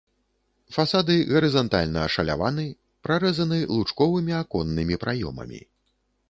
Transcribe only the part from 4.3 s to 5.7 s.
аконнымі праёмамі.